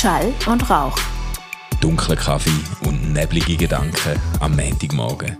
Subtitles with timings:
[0.00, 0.96] Schall und Rauch.
[1.82, 2.48] Dunkler Kaffee
[2.86, 5.36] und neblige Gedanken am Montagmorgen.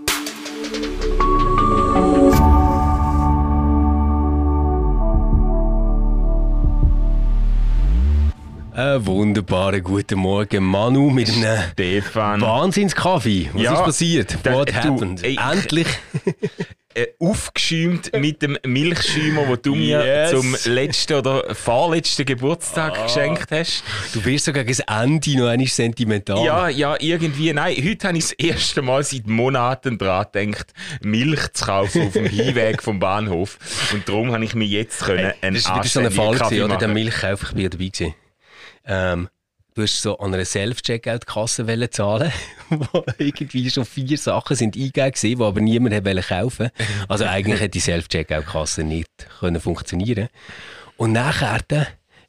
[8.73, 12.39] Einen wunderbaren guten Morgen, Manu, mit einem Stefan.
[12.39, 13.49] Wahnsinnskaffee.
[13.53, 14.37] Was Ja, ist passiert?
[14.45, 15.23] What du, happened?
[15.23, 15.87] ey, Endlich.
[16.93, 20.31] Äh, aufgeschäumt mit dem Milchschäumer, den du mir Yes.
[20.31, 23.03] zum letzten oder vorletzten Geburtstag Ah.
[23.05, 23.83] geschenkt hast.
[24.13, 26.43] Du wirst sogar gegen das Ende noch einmal sentimental.
[26.43, 27.53] Ja, ja, irgendwie.
[27.53, 32.13] Nein, heute habe ich das erste Mal seit Monaten daran gedacht, Milch zu kaufen auf
[32.13, 33.57] dem Hinweg vom Bahnhof.
[33.93, 36.63] Und darum habe ich mir jetzt können einen Das war wieder so ein Fall, gewesen,
[36.63, 36.77] oder?
[36.77, 36.87] Der.
[36.89, 38.15] Milchkauf, ich bin ja dabei gewesen.
[38.85, 39.29] Ähm,
[39.75, 42.31] du hast so an einer Self-Checkout-Kasse zahlen,
[42.69, 46.69] wo irgendwie schon vier Sachen sind eingegeben gewesen, die aber niemand wollen kaufen.
[47.07, 49.07] Also eigentlich hätte die Self-Checkout-Kasse nicht
[49.39, 50.27] können funktionieren.
[50.97, 51.71] Und nachher hat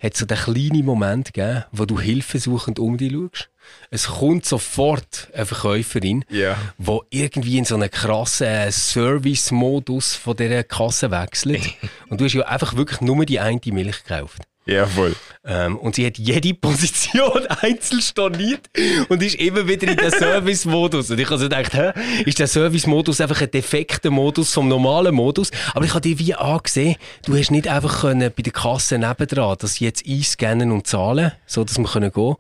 [0.01, 3.51] es so den kleinen Moment gegeben, wo du hilfesuchend um dich schaust.
[3.91, 6.57] Es kommt sofort eine Verkäuferin, Ja.
[6.79, 11.63] wo irgendwie in so einen krassen Service-Modus von dieser Kasse wechselt.
[12.09, 14.43] Und du hast ja einfach wirklich nur die eine Milch gekauft.
[14.65, 15.17] Ja, voll.
[15.45, 18.71] Ähm, und sie hat jede Position einzeln storniert
[19.09, 21.11] und ist immer wieder in den Service-Modus.
[21.11, 21.93] Und ich habe so gedacht, hä,
[22.25, 25.51] ist der Service-Modus einfach ein defekter Modus vom normalen Modus?
[25.75, 29.57] Aber ich habe dir wie angesehen, du hast nicht einfach können bei der Kasse nebendran
[29.59, 32.37] das jetzt einscannen und zahlen, so dass wir können gehen.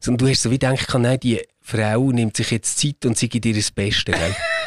[0.00, 3.28] Sondern du hast so wie gedacht, nein, die Frau nimmt sich jetzt Zeit und sie
[3.28, 4.34] gibt ihr das Beste, gell?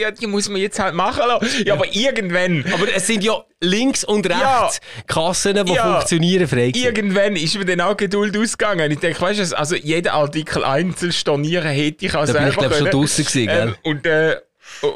[0.00, 1.64] Ja, die muss man jetzt halt machen lassen.
[1.64, 2.64] Ja, aber irgendwann.
[2.72, 4.70] Aber es sind ja links und rechts Ja.
[5.06, 5.94] Kassen, die Ja.
[5.96, 6.72] funktionieren frei.
[6.74, 8.90] Irgendwann ist mir dann auch Geduld ausgegangen.
[8.90, 12.48] Ich denke, weißt du, also jeden Artikel einzeln stornieren hätte ich auch Da bin selber
[12.50, 13.68] ich, glaub, schon draussen gewesen, gell?
[13.68, 14.36] Ähm, und, äh,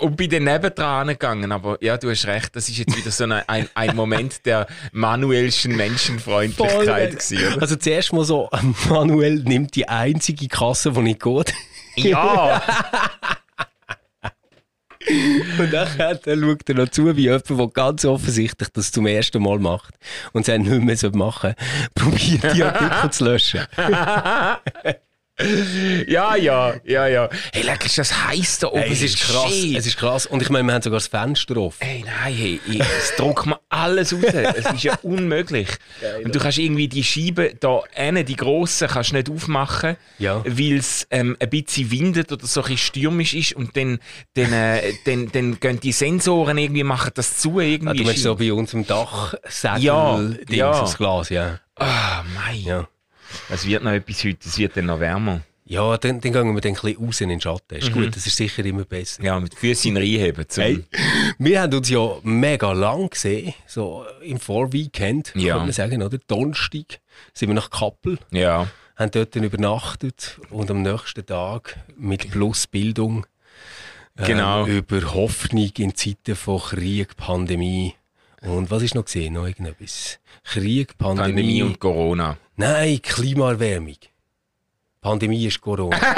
[0.00, 1.52] und bin dann nebendran gegangen.
[1.52, 4.66] Aber ja, du hast recht, das ist jetzt wieder so ein, ein, ein Moment der
[4.92, 7.60] manuellsten Menschenfreundlichkeit gewesen.
[7.60, 8.48] Also zuerst mal so,
[8.88, 11.54] Manuel nimmt die einzige Kasse, die nicht geht.
[11.96, 12.62] Ja,
[15.08, 19.42] Und nachher dann schaut er noch zu, wie jemand, der ganz offensichtlich das zum ersten
[19.42, 19.94] Mal macht
[20.32, 21.54] und es nicht mehr machen
[21.94, 23.60] probiert die Artikel zu löschen.
[26.08, 27.28] ja, ja, ja, ja.
[27.52, 28.80] Hey, leck, ist das heiß da oben?
[28.80, 29.76] Hey, es ist krass, Shit.
[29.78, 30.26] es ist krass.
[30.26, 31.78] Und ich meine, wir haben sogar das Fenster offen.
[31.80, 34.22] Hey, nein, hey, ich, es druckt mir alles raus.
[34.24, 35.68] Es ist ja unmöglich.
[36.24, 40.42] Und du kannst irgendwie die Scheibe da hinten, die grossen, kannst nicht aufmachen, Ja.
[40.46, 43.98] weil es ähm, ein bisschen windet oder so ein bisschen stürmisch ist und dann,
[44.34, 47.90] dann, äh, dann, dann gehen die Sensoren irgendwie machen das zu irgendwie.
[47.90, 50.80] Ah, du meinst so bei unserem Dachsäckel, Ja, Dings, ja.
[50.80, 51.58] das Glas, ja.
[51.76, 52.56] Ah, mei.
[52.56, 52.86] Ja,
[53.48, 55.40] Es wird noch etwas heute, es wird dann noch wärmer.
[55.64, 57.76] ja dann, dann gehen wir dann ein bisschen raus in den Schatten.
[57.76, 59.22] Ist gut, das ist sicher immer besser.
[59.22, 60.48] Ja, mit Füßen reinheben.
[60.48, 60.84] Zum Hey,
[61.38, 65.54] wir haben uns ja mega lang gesehen, so im Vorweekend, Ja.
[65.56, 66.18] kann man sagen, oder?
[66.26, 67.00] Donnerstag
[67.34, 68.68] sind wir nach Kappel, Ja.
[68.96, 73.26] haben dort dann übernachtet und am nächsten Tag mit Plusbildung
[74.18, 74.66] ähm, Genau.
[74.66, 77.94] über Hoffnung in Zeiten von Krieg, Pandemie
[78.42, 79.34] und was ist noch gesehen?
[79.34, 80.18] Noch irgendetwas?
[80.44, 82.36] Krieg, Pandemie, Pandemie und Corona.
[82.56, 83.96] Nein, Klimaerwärmung.
[85.00, 85.98] Pandemie ist Corona.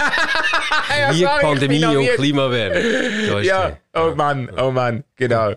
[1.11, 3.41] Krieg, bin Pandemie und Klimaerwärmung.
[3.41, 5.53] Ist Ja, oh Mann, oh Mann, genau.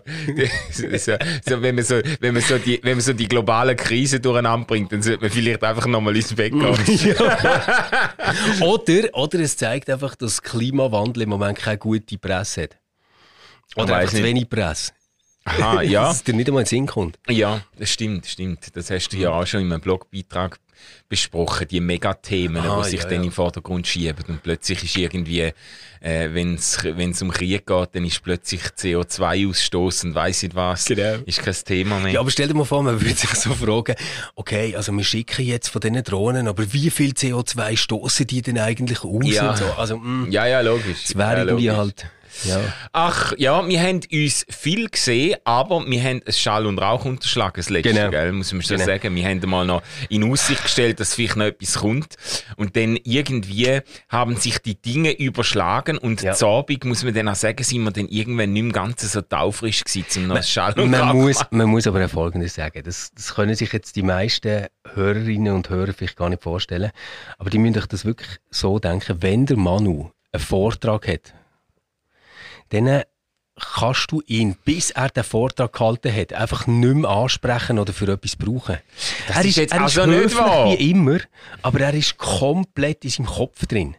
[0.70, 4.20] so, so, wenn, man so, wenn, man so die, wenn man so die globale Krise
[4.20, 6.62] durcheinander bringt, dann sollte man vielleicht einfach nochmal ins Bett gehen.
[8.60, 12.76] Oder, oder es zeigt einfach, dass Klimawandel im Moment keine gute Presse hat.
[13.76, 14.92] Oder einfach zu wenig Presse.
[15.46, 16.08] Aha, ja.
[16.08, 17.18] Dass es dir nicht einmal in den Sinn kommt.
[17.28, 18.76] Ja, das stimmt, stimmt.
[18.76, 20.58] Das hast du ja auch schon in einem Blogbeitrag
[21.08, 23.26] besprochen, die Megathemen, Ah, die sich ja, dann ja.
[23.26, 24.24] im Vordergrund schieben.
[24.28, 25.52] Und plötzlich ist irgendwie,
[26.00, 30.84] äh, wenn es um Krieg geht, dann ist plötzlich CO2-Ausstoß und weiss nicht was.
[30.84, 31.18] Genau.
[31.24, 32.12] Ist kein Thema mehr.
[32.14, 33.94] Ja, aber stell dir mal vor, man würde sich so fragen,
[34.34, 38.58] okay, also wir schicken jetzt von diesen Drohnen, aber wie viel CO2 stoßen die denn
[38.58, 39.24] eigentlich aus?
[39.24, 39.56] Ja.
[39.56, 39.64] So?
[39.76, 41.04] Also, mh, ja, ja, logisch.
[41.06, 42.06] das wäre ja, irgendwie halt,
[42.44, 42.60] ja.
[42.92, 47.54] Ach, ja, wir haben uns viel gesehen, aber wir haben ein Schall und Rauch unterschlagen,
[47.56, 48.10] das letzte, Genau.
[48.10, 48.86] gell, muss man schon Genau.
[48.86, 49.14] sagen.
[49.14, 52.16] Wir haben mal noch in Aussicht gestellt, dass vielleicht noch etwas kommt.
[52.56, 56.34] Und dann irgendwie haben sich die Dinge überschlagen und Ja.
[56.46, 59.84] Abend, muss man dann auch sagen, sind wir dann irgendwann nicht mehr ganz so taufrisch
[59.84, 61.58] gewesen, um noch ein Schall und Rauch Man muss, machen.
[61.58, 62.82] man muss aber Folgendes sagen.
[62.84, 66.90] Das, das können sich jetzt die meisten Hörerinnen und Hörer vielleicht gar nicht vorstellen.
[67.38, 71.34] Aber die müssen sich das wirklich so denken, wenn der Manu einen Vortrag hat,
[72.70, 73.02] dann
[73.58, 78.06] kannst du ihn, bis er den Vortrag gehalten hat, einfach nicht mehr ansprechen oder für
[78.12, 78.78] etwas brauchen.
[79.28, 80.66] Das er ist jetzt er also ist nicht höflich wahr.
[80.78, 81.18] wie immer,
[81.62, 83.96] aber er ist komplett in seinem Kopf drin.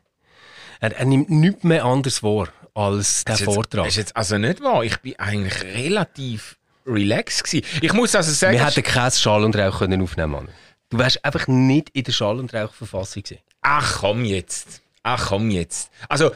[0.80, 3.86] Er, er nimmt nichts mehr anders wahr als jetzt- Vortrag.
[3.86, 4.84] Das ist jetzt also nicht wahr.
[4.84, 7.66] Ich bin eigentlich relativ relaxed gewesen.
[7.82, 10.50] Ich muss also sagen, Wir hätten keinen Schall und Rauch können aufnehmen können.
[10.92, 13.42] Du wärst einfach nicht in der Schall- und Rauchverfassung gewesen.
[13.62, 14.82] Ach komm jetzt.
[15.02, 15.90] Ach komm jetzt.
[16.08, 16.32] Also,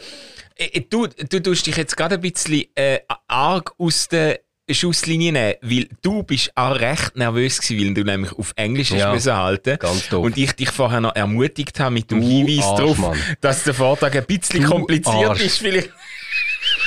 [0.89, 5.89] du, du tust dich jetzt gerade ein bisschen äh, arg aus der Schusslinie nehmen, weil
[6.01, 10.07] du bist auch recht nervös gewesen, weil du nämlich auf Englisch Ja, müssen halten ganz
[10.09, 10.23] doof.
[10.23, 13.19] Und ich dich vorher noch ermutigt habe mit dem Du Hinweis Arsch, darauf, Mann.
[13.41, 15.41] dass der Vortrag ein bisschen Du kompliziert Arsch.
[15.41, 15.57] ist.
[15.57, 15.89] Vielleicht.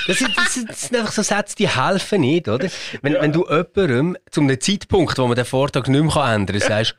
[0.07, 2.69] Das sind, das, sind, das sind einfach so Sätze, die helfen nicht, oder?
[3.03, 6.69] Wenn, wenn du jemandem zu einem Zeitpunkt, wo man den Vortrag nicht mehr ändern kann,
[6.69, 6.95] sagst,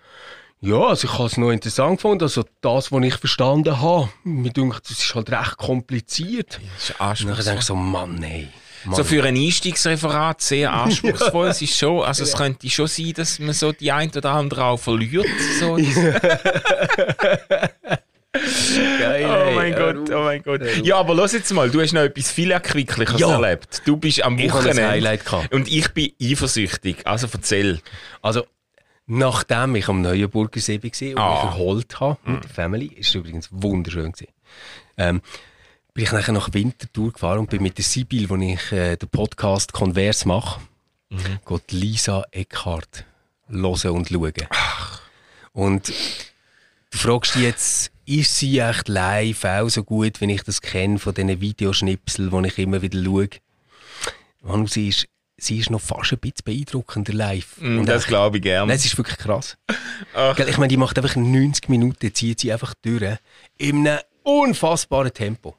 [0.61, 4.51] ja, also ich habe es noch interessant gefunden, also das, was ich verstanden habe, mir
[4.51, 6.59] denkt, das ist halt recht kompliziert.
[6.75, 7.43] Das ist Und dann anspruchsvoll.
[7.45, 8.47] denke ich so, Mann, ey.
[8.85, 8.95] Mann.
[8.95, 11.47] So für ein Einstiegsreferat sehr anspruchsvoll.
[11.49, 14.63] Es ist schon, also es könnte schon sein, dass man so die ein oder andere
[14.65, 15.25] auch verliert.
[15.59, 15.77] So.
[18.99, 19.55] Geil, Oh ey.
[19.55, 20.61] mein Hör Gott, oh mein Gott.
[20.83, 23.31] Ja, aber los jetzt mal, du hast noch etwas viel Erquickliches Ja.
[23.31, 23.81] erlebt.
[23.85, 25.53] Du bist am Ich habe ein Wochenende Highlight gehabt.
[25.53, 26.97] und ich bin eifersüchtig.
[27.07, 27.79] Also erzähl.
[28.21, 28.45] Also,
[29.07, 31.33] nachdem ich am Neuenburger See war und Ah.
[31.35, 34.31] mich erholt habe mit der Family, ist es übrigens wunderschön gewesen,
[34.97, 35.21] ähm,
[35.93, 39.09] bin ich nachher nach Winterthur gefahren und bin mit der Sibyl, wo ich äh, den
[39.09, 40.59] Podcast Converse mache,
[41.09, 41.39] Mhm.
[41.47, 43.05] geht Lisa Eckhart
[43.47, 44.33] hören und schauen.
[45.53, 45.87] Und
[46.91, 50.97] du fragst dich jetzt, ist sie echt live auch so gut, wenn ich das kenne
[50.99, 53.29] von diesen Videoschnipseln, die ich immer wieder schaue?
[54.41, 55.07] Manu, sie ist,
[55.45, 57.57] sie ist noch fast ein bisschen beeindruckender live.
[57.59, 58.67] Mm, Und das glaube ich gern.
[58.67, 59.57] Nein, es ist wirklich krass.
[60.13, 60.37] Ach.
[60.39, 63.17] Ich meine, die macht einfach 90 Minuten, zieht sie einfach durch.
[63.57, 65.55] In einem unfassbaren Tempo.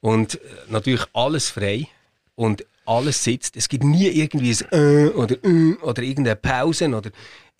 [0.00, 0.38] Und äh,
[0.68, 1.88] natürlich alles frei.
[2.34, 3.56] Und alles sitzt.
[3.56, 7.10] Es gibt nie irgendwie ein äh, oder äh, oder irgendeine Pause oder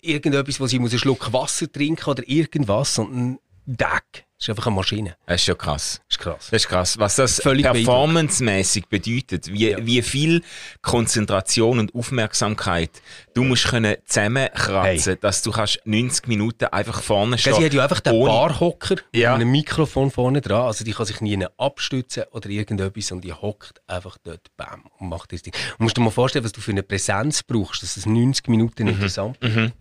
[0.01, 4.25] irgendetwas, wo sie muss einen Schluck Wasser trinken oder irgendwas, sondern Deck.
[4.43, 5.15] Ist einfach eine Maschine.
[5.25, 6.01] Das ist schon krass.
[6.09, 6.47] Das ist krass.
[6.51, 6.99] Das ist krass.
[6.99, 9.85] Was das Völlig performancemäßig bedeutet, wie, Ja.
[9.85, 10.41] wie viel
[10.81, 12.91] Konzentration und Aufmerksamkeit
[13.33, 17.55] du musst können zusammenkratzen, dass du kannst 90 Minuten einfach vorne stehen.
[17.55, 19.31] Sie hat ja einfach den ohne- Barhocker Ja.
[19.31, 20.63] mit einem Mikrofon vorne dran.
[20.67, 25.07] Also die kann sich nie abstützen oder irgendetwas und die hockt einfach dort bam, und
[25.07, 25.53] macht das Ding.
[25.79, 28.89] Und musst dir mal vorstellen, was du für eine Präsenz brauchst, dass es 90 Minuten
[28.89, 29.71] interessant ist.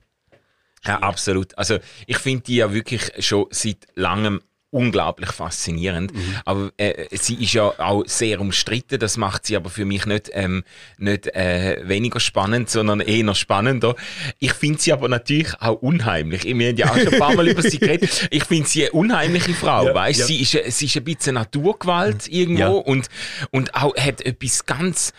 [0.84, 1.56] Ja, absolut.
[1.58, 4.40] Also ich finde die ja wirklich schon seit langem
[4.72, 6.12] unglaublich faszinierend.
[6.44, 8.98] Aber äh, sie ist ja auch sehr umstritten.
[8.98, 10.64] Das macht sie aber für mich nicht, ähm,
[10.98, 13.94] nicht äh, weniger spannend, sondern eher spannender.
[14.38, 16.44] Ich finde sie aber natürlich auch unheimlich.
[16.44, 18.10] Wir haben ja auch schon ein paar Mal über sie geredet.
[18.30, 19.86] Ich finde sie eine unheimliche Frau.
[19.86, 20.20] Ja, weißt?
[20.20, 20.26] ja.
[20.26, 22.68] Sie, ist, äh, sie ist ein bisschen Naturgewalt irgendwo Ja.
[22.68, 23.08] und,
[23.50, 25.12] und auch hat etwas ganz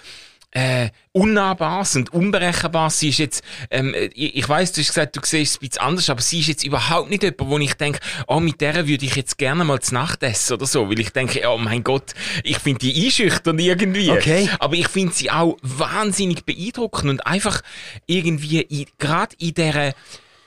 [0.54, 3.00] äh, unnahbares und unberechenbares.
[3.00, 5.82] Sie ist jetzt, ähm, ich, ich weiss, du hast gesagt, du siehst es ein bisschen
[5.82, 9.06] anders, aber sie ist jetzt überhaupt nicht jemand, wo ich denke, oh, mit der würde
[9.06, 12.14] ich jetzt gerne mal zu Nacht essen oder so, weil ich denke, oh mein Gott,
[12.44, 14.12] ich finde die einschüchtern irgendwie.
[14.12, 14.48] Okay.
[14.60, 17.62] Aber ich finde sie auch wahnsinnig beeindruckend und einfach
[18.06, 19.88] irgendwie, gerade in dieser,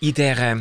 [0.01, 0.59] in dieser,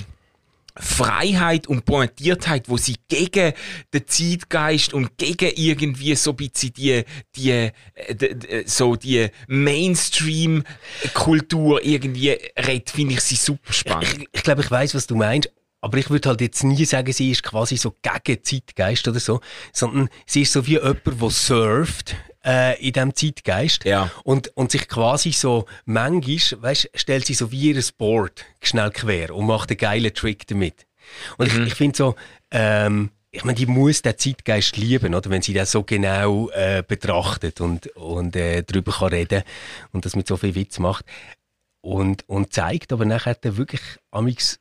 [0.77, 3.54] Freiheit und Pointiertheit, wo sie gegen
[3.94, 7.04] den Zeitgeist und gegen irgendwie so ein bisschen die,
[7.36, 7.72] die, äh,
[8.10, 14.13] d- d- so die Mainstream-Kultur irgendwie redet, finde ich sie super spannend.
[14.18, 15.51] Ich, ich glaube, ich weiß, was du meinst.
[15.81, 19.39] Aber ich würde halt jetzt nie sagen, sie ist quasi so gegen Zeitgeist oder so,
[19.71, 24.12] sondern sie ist so wie jemand, der surft äh, in diesem Zeitgeist Ja.
[24.24, 29.33] und, und sich quasi so manchmal, weißt, stellt sie so wie ihr Board schnell quer
[29.36, 30.85] und macht einen geilen Trick damit.
[31.37, 32.16] Und ich, ich finde so,
[32.52, 35.30] ähm, ich meine, die muss den Zeitgeist lieben, oder?
[35.30, 39.44] Wenn sie das so genau äh, betrachtet und, und äh, darüber kann reden
[39.92, 41.06] und das mit so viel Witz macht.
[41.81, 44.59] Und, und zeigt aber nachher wirklich amix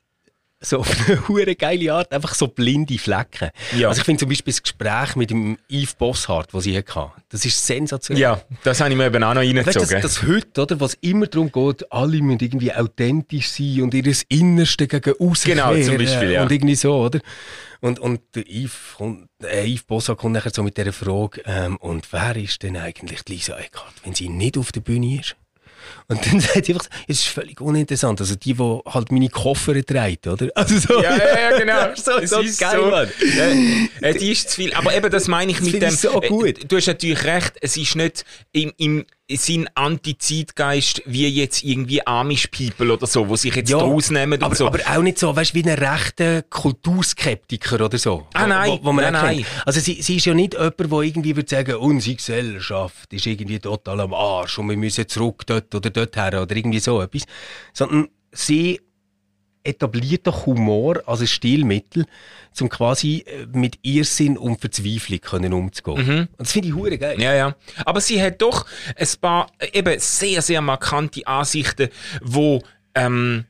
[0.65, 3.51] so auf eine hure geile Art einfach so blinde Flecken.
[3.77, 3.89] Ja.
[3.89, 7.45] Also ich finde zum Beispiel das Gespräch mit dem Yves Bosshardt, das sie hatte, das
[7.45, 8.23] ist sensationell.
[8.23, 10.03] Ja, das habe ich mir eben auch noch Weißt reingezogen.
[10.03, 14.15] das, das heute, oder, was immer darum geht, alle müssen irgendwie authentisch sein und ihr
[14.29, 16.43] Innerste gegen außen Genau, zum Beispiel, ja.
[16.43, 17.21] Und irgendwie so, oder?
[17.81, 21.77] Und, und der Yves, kommt, äh, Yves Bosshardt kommt nachher so mit dieser Frage, ähm,
[21.77, 25.37] und wer ist denn eigentlich Lisa Eckhardt, wenn sie nicht auf der Bühne ist?
[26.09, 28.21] Und dann sagt sie einfach, es ist völlig uninteressant.
[28.21, 30.49] Also die, die halt meine Koffer trägt, oder?
[30.55, 31.95] Also so, ja, ja, ja, genau.
[31.97, 32.91] so, so ist geil, so.
[32.91, 33.09] Mann.
[34.01, 34.73] Ja, äh, die ist zu viel.
[34.75, 35.91] Aber eben, das meine ich Das mit dem.
[35.91, 36.71] so äh, gut.
[36.71, 42.93] Du hast natürlich recht, es ist nicht im, im Sinn Anti-Zeitgeist wie jetzt irgendwie Amish-People
[42.93, 44.67] oder so, wo sich jetzt Ja, draus nehmen und aber, so.
[44.67, 48.27] aber auch nicht so, weißt wie ein rechter Kulturskeptiker oder so.
[48.35, 49.47] Ah, nein, Wo, wo man nein, nein.
[49.65, 53.59] Also sie, sie ist ja nicht jemand, der irgendwie würde sagen, unsere Gesellschaft ist irgendwie
[53.59, 57.23] total am Arsch und wir müssen zurück dort oder dort her oder irgendwie so etwas.
[57.73, 58.81] Sondern sie
[59.65, 62.07] etabliert doch Humor als ein Stilmittel,
[62.61, 65.97] um quasi äh, mit Irrsinn und Verzweiflung können umzugehen.
[66.09, 67.17] Und das finde ich hure geil.
[67.17, 67.23] Mhm.
[67.23, 67.57] Ja, ja.
[67.85, 68.67] Aber sie hat doch
[68.97, 71.89] ein paar äh, eben sehr, sehr markante Ansichten,
[72.23, 72.63] wo,
[72.95, 73.45] ähm,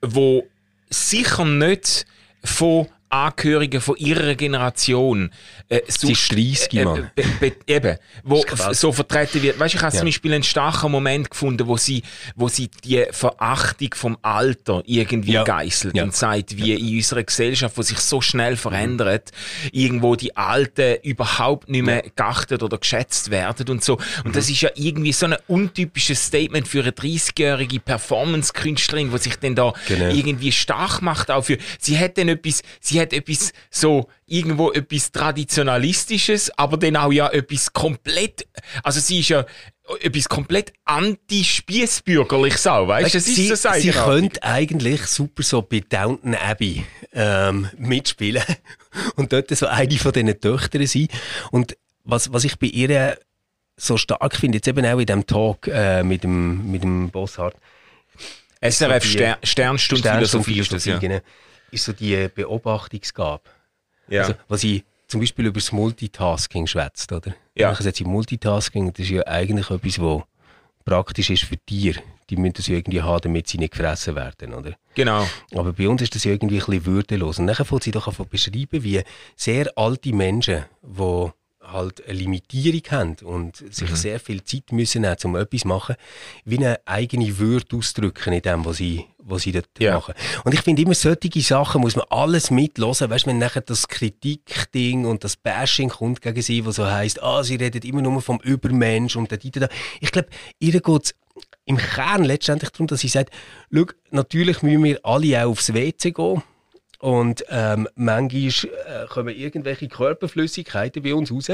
[0.00, 0.46] wo
[0.90, 2.06] sicher nicht
[2.42, 5.30] von Angehörigen von ihrer Generation
[5.68, 7.10] äh, so, Sie ist 30, äh, Mann.
[7.14, 9.58] Be, be, eben, wo so vertreten wird.
[9.58, 9.98] Weißt, ich habe ja.
[9.98, 12.02] zum Beispiel einen starken Moment gefunden, wo sie,
[12.36, 15.44] wo sie die Verachtung vom Alter irgendwie ja.
[15.44, 16.04] geißelt ja.
[16.04, 19.30] und sagt, wie in unserer Gesellschaft, wo sich so schnell verändert,
[19.72, 23.98] irgendwo die Alten überhaupt nicht mehr geachtet oder geschätzt werden und so.
[24.24, 24.32] Und mhm.
[24.32, 29.54] das ist ja irgendwie so ein untypisches Statement für eine 30-jährige Performance-Künstlerin, die sich dann
[29.54, 30.14] da genau.
[30.14, 35.12] irgendwie stark macht auch für, sie hat dann etwas, sie hat etwas so irgendwo etwas
[35.12, 38.46] Traditionalistisches, aber dann auch ja etwas komplett,
[38.82, 39.44] also sie ist ja
[40.00, 43.20] etwas komplett anti-Spießbürgerliches auch, weißt du?
[43.20, 48.42] Sie, so sie könnte eigentlich super so bei Downton Abbey ähm, mitspielen
[49.16, 51.08] und dort so eine von diesen Töchtern sein.
[51.50, 53.18] Und was, was ich bei ihr
[53.76, 57.56] so stark finde, jetzt eben auch in diesem Talk äh, mit dem, mit dem Bossart.
[58.60, 61.00] SRF Stern, Sternstunde Philosophie ist das, ja.
[61.72, 63.42] Ist so die Beobachtungsgabe.
[64.06, 64.22] Ja.
[64.22, 67.34] Also, was ich zum Beispiel über das Multitasking schwätzt, oder?
[67.54, 67.72] Ja.
[67.72, 70.22] Ich sage, Multitasking, das ist ja eigentlich etwas, was
[70.84, 72.00] praktisch ist für Tiere.
[72.30, 74.74] Die müssen das ja irgendwie haben, damit sie nicht gefressen werden, oder?
[74.94, 75.26] Genau.
[75.54, 77.38] Aber bei uns ist das ja irgendwie ein bisschen würdelos.
[77.38, 79.02] Und dann fängt sie doch einfach beschreiben, wie
[79.36, 81.30] sehr alte Menschen, die
[81.72, 83.96] halt eine Limitierung haben und sich mhm.
[83.96, 85.96] sehr viel Zeit müssen nehmen, um etwas zu machen,
[86.44, 89.94] wie eine eigene Würde ausdrücken in dem, was sie, was sie dort ja.
[89.94, 90.14] machen.
[90.44, 93.10] Und ich finde immer, solche Sachen muss man alles mitlosen.
[93.10, 97.22] Weißt du, wenn nachher das Kritikding und das Bashing kommt gegen sie, was so heisst,
[97.22, 99.68] ah, sie redet immer nur vom Übermensch und da, da.
[100.00, 101.14] Ich glaube, ihr geht
[101.64, 103.32] im Kern letztendlich darum, dass sie sagt,
[103.72, 106.42] schau, natürlich müssen wir alle auch aufs WC gehen
[107.02, 111.48] und ähm, manchmal äh, kommen irgendwelche Körperflüssigkeiten bei uns raus.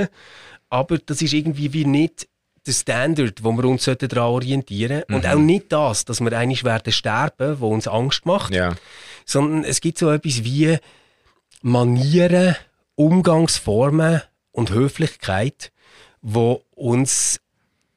[0.69, 2.29] Aber das ist irgendwie wie nicht
[2.67, 5.13] der Standard, wo wir uns daran orientieren sollten.
[5.13, 5.17] Mhm.
[5.17, 8.53] Und auch nicht das, dass wir eigentlich werden sterben, wo uns Angst macht.
[8.53, 8.75] Ja.
[9.25, 10.77] Sondern es gibt so etwas wie
[11.63, 12.55] Manieren,
[12.95, 14.21] Umgangsformen
[14.53, 15.73] und Höflichkeit,
[16.21, 17.41] wo uns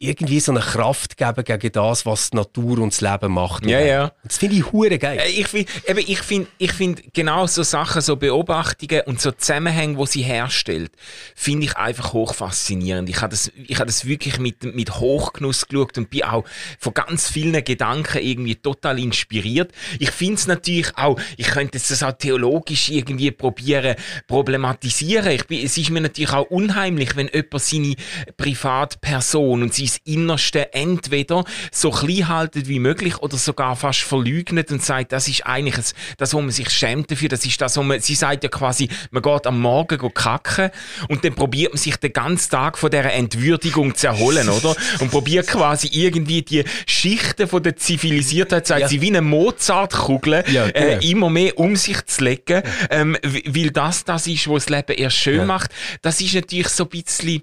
[0.02, 3.66] irgendwie so eine Kraft geben gegen das, was die Natur und das Leben macht.
[3.68, 4.12] Ja, ja.
[4.24, 5.20] Das finde ich hure geil.
[5.20, 5.72] Äh, ich finde,
[6.08, 10.92] ich finde, ich finde genau so Sachen, so Beobachtungen und so Zusammenhänge, wo sie herstellt,
[11.36, 13.10] finde ich einfach hoch faszinierend.
[13.10, 16.46] Ich habe das, ich habe das wirklich mit, mit Hochgenuss geschaut und bin auch
[16.80, 19.72] von ganz vielen Gedanken irgendwie total inspiriert.
[20.00, 23.96] Ich finde es natürlich auch, ich könnte das auch theologisch irgendwie probieren,
[24.28, 25.30] problematisieren.
[25.32, 27.96] Ich bin, es ist mir natürlich auch unheimlich, wenn jemand seine
[28.38, 34.84] Privatperson und sein Innerste entweder so klein haltet wie möglich oder sogar fast verleugnet und
[34.84, 38.00] sagt, das ist eigentlich das, wo man sich schämt dafür, das ist das, wo man,
[38.00, 40.72] sie sagt ja quasi, man geht am Morgen kacken
[41.08, 44.76] und dann probiert man sich den ganzen Tag von dieser Entwürdigung zu erholen, oder?
[45.00, 48.88] Und probiert quasi irgendwie die Schichten von der Zivilisiertheit, sagt ja.
[48.88, 54.04] sie, wie eine Mozartkugel, ja, äh, immer mehr um sich zu legen, ähm, weil das
[54.06, 55.46] das ist, was das Leben erst schön ja.
[55.46, 55.72] macht.
[56.02, 57.42] Das ist natürlich so ein bisschen,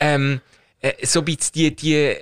[0.00, 0.40] ähm,
[0.80, 2.16] äh, so ein bisschen die, die,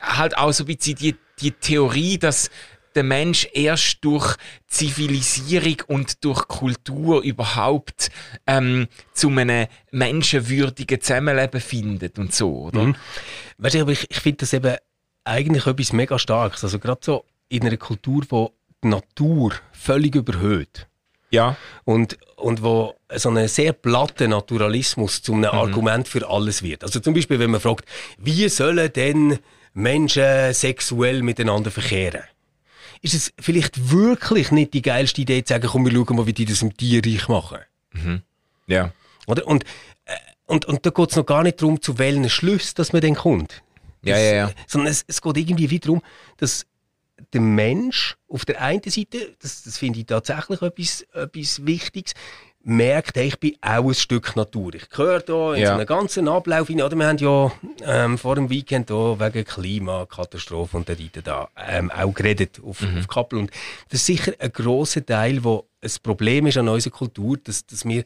[0.00, 2.50] halt auch so ein die, die Theorie, dass
[2.94, 4.36] der Mensch erst durch
[4.66, 8.10] Zivilisierung und durch Kultur überhaupt
[8.46, 12.82] ähm, zu einem menschenwürdigen Zusammenleben findet und so, oder?
[12.82, 12.96] Mhm.
[13.58, 14.76] Weißt du, aber ich, ich finde das eben
[15.24, 16.64] eigentlich etwas mega Starkes.
[16.64, 18.52] Also gerade so in einer Kultur, wo
[18.82, 20.88] die Natur völlig überhöht.
[21.30, 21.56] Ja.
[21.84, 25.58] Und, und wo so ein sehr platter Naturalismus zu einem mhm.
[25.58, 26.82] Argument für alles wird.
[26.84, 27.84] Also zum Beispiel, wenn man fragt,
[28.18, 29.38] wie sollen denn
[29.72, 32.22] Menschen sexuell miteinander verkehren?
[33.02, 36.34] Ist es vielleicht wirklich nicht die geilste Idee zu sagen, komm, wir schauen mal, wie
[36.34, 37.58] die das im Tierreich machen?
[37.92, 38.22] Mhm.
[38.66, 38.92] Ja.
[39.26, 39.46] Oder?
[39.46, 39.64] Und,
[40.04, 40.14] äh,
[40.46, 43.14] und, und da geht es noch gar nicht darum, zu welchen Schluss dass man dann
[43.14, 43.62] kommt.
[44.02, 44.50] Ja, ja, ja.
[44.66, 46.02] Sondern es, es geht irgendwie wieder darum,
[46.38, 46.66] dass
[47.32, 52.14] der Mensch auf der einen Seite, das, das finde ich tatsächlich etwas, etwas Wichtiges,
[52.62, 54.74] merkt, hey, ich bin auch ein Stück Natur.
[54.74, 55.68] Ich gehöre da in ja.
[55.68, 56.86] so einen ganzen Ablauf hinein.
[56.86, 57.52] Oder wir haben ja
[57.84, 62.98] ähm, vor dem Weekend da wegen Klimakatastrophe und da, da ähm, auch geredet auf, mhm.
[62.98, 63.38] auf Kappel.
[63.38, 63.50] Und
[63.88, 67.86] das ist sicher ein grosser Teil, wo ein Problem ist an unserer Kultur, dass, dass
[67.86, 68.04] wir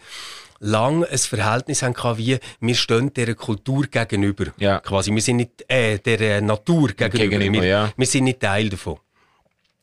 [0.61, 4.47] lang ein Verhältnis haben wie wir stehen dieser Kultur gegenüber.
[4.59, 4.78] Ja.
[4.78, 7.38] Quasi, wir sind nicht äh, der Natur gegenüber.
[7.38, 7.92] gegenüber wir, ja.
[7.97, 8.99] wir sind nicht Teil davon.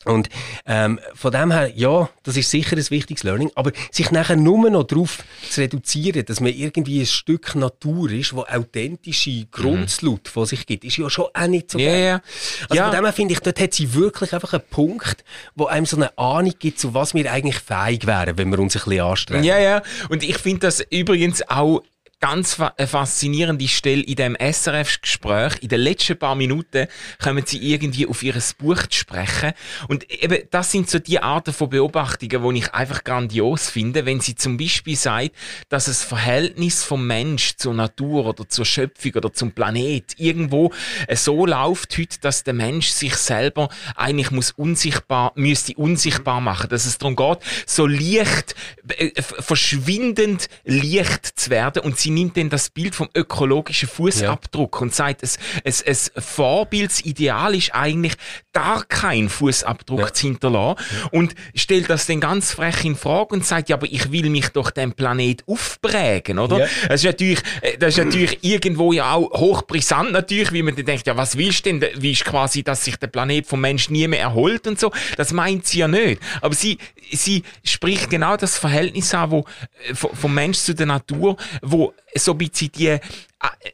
[0.04, 0.28] Und
[0.66, 4.68] ähm, von dem her, ja, das ist sicher ein wichtiges Learning, aber sich nachher nur
[4.70, 5.18] noch darauf
[5.48, 9.86] zu reduzieren, dass man irgendwie ein Stück Natur ist, wo authentische mhm.
[10.24, 12.22] von sich gibt, ist ja schon auch nicht so yeah, yeah.
[12.68, 12.84] Also ja.
[12.88, 15.96] von dem her finde ich, dort hat sie wirklich einfach einen Punkt, wo einem so
[15.96, 19.44] eine Ahnung gibt, zu was wir eigentlich fähig wären, wenn wir uns ein bisschen anstrengen.
[19.44, 21.82] Ja, ja, und ich finde das übrigens auch
[22.22, 25.54] ganz eine faszinierende Stelle in dem SRF-Gespräch.
[25.60, 26.86] In den letzten paar Minuten
[27.20, 29.52] kommen sie irgendwie auf ihr Buch zu sprechen.
[29.88, 34.20] Und eben, das sind so die Arten von Beobachtungen, die ich einfach grandios finde, wenn
[34.20, 35.32] sie zum Beispiel sagt,
[35.68, 40.70] dass das Verhältnis vom Mensch zur Natur oder zur Schöpfung oder zum Planet irgendwo
[41.08, 46.68] äh, so läuft heute, dass der Mensch sich selber eigentlich muss unsichtbar, müsste unsichtbar machen,
[46.68, 48.54] dass es darum geht, so leicht,
[48.96, 54.82] äh, verschwindend leicht zu werden und sie nimmt dann das Bild vom ökologischen Fußabdruck ja.
[54.82, 58.14] und sagt, es, es, es Vorbildsideal ist eigentlich
[58.52, 60.12] gar kein Fußabdruck ja.
[60.12, 60.76] zu hinterlassen
[61.10, 64.48] und stellt das dann ganz frech in Frage und sagt, ja, aber ich will mich
[64.48, 66.60] doch dem Planet aufprägen, oder?
[66.60, 66.66] Ja.
[66.88, 70.84] Das ist natürlich, äh, das ist natürlich irgendwo ja auch hochbrisant natürlich, wie man dann
[70.84, 72.02] denkt, ja, was willst du denn?
[72.02, 74.92] Wie ist quasi, dass sich der Planet vom Mensch nie mehr erholt und so?
[75.16, 76.20] Das meint sie ja nicht.
[76.40, 76.78] Aber sie,
[77.10, 79.44] sie spricht genau das Verhältnis an, wo,
[79.88, 83.00] äh, vom Mensch zu der Natur, wo so ein bisschen die, äh,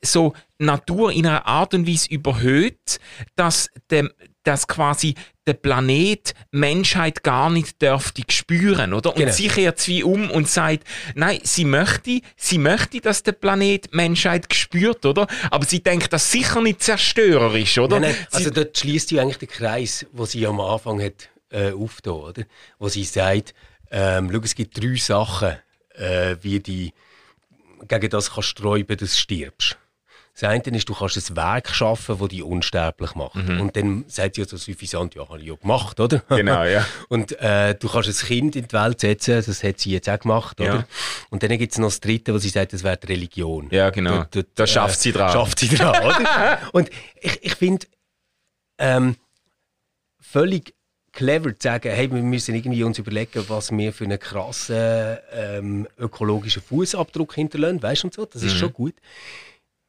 [0.02, 2.98] so Natur in einer Art und Weise überhöht,
[3.36, 4.10] dass dem,
[4.42, 5.14] dass quasi
[5.46, 9.10] der Planet Menschheit gar nicht dürfte spüren, oder?
[9.10, 9.32] Und genau.
[9.32, 14.52] sie kehrt wie um und sagt, nein, sie möchte, sie möchte, dass der Planet Menschheit
[14.54, 15.26] spürt, oder?
[15.50, 18.00] Aber sie denkt, das sicher nicht zerstörerisch, oder?
[18.00, 18.26] Nein, nein.
[18.32, 22.42] Also dort schließt sie eigentlich den Kreis, wo sie am Anfang hat äh, aufgetan, oder?
[22.78, 23.54] Wo sie sagt,
[23.90, 25.56] ähm, schau, es gibt drei Sachen,
[25.94, 26.92] äh, wie die
[27.86, 29.76] gegen das kannst sträuben, dass du stirbst.
[30.40, 33.34] Das eine ist, du kannst ein Werk schaffen, das dich unsterblich macht.
[33.34, 33.60] Mhm.
[33.60, 36.22] Und dann sagt sie ja so suffisant, ja, habe ich ja gemacht, oder?
[36.28, 36.86] Genau, ja.
[37.08, 40.20] Und äh, du kannst ein Kind in die Welt setzen, das hat sie jetzt auch
[40.20, 40.74] gemacht, oder?
[40.74, 40.84] Ja.
[41.30, 43.66] Und dann gibt es noch das dritte, wo sie sagt, das wäre die Religion.
[43.72, 44.18] Ja, genau.
[44.18, 45.32] Dort, dort, da schafft sie dran.
[45.32, 46.60] Schafft sie dran, oder?
[46.72, 46.88] Und
[47.20, 47.88] ich, ich finde,
[48.78, 49.16] ähm,
[50.20, 50.72] völlig
[51.18, 55.88] clever zu sagen, hey, wir müssen irgendwie uns überlegen, was wir für einen krassen ähm,
[55.98, 58.58] ökologischen Fußabdruck hinterlassen, weißt du und so, das ist mhm.
[58.58, 58.94] schon gut.